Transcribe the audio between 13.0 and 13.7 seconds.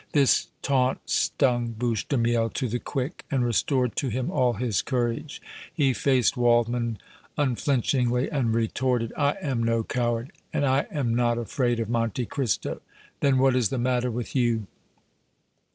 "Then what is